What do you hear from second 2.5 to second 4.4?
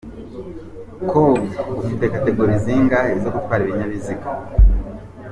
zingahe zo gutwara ibinyabiziga?.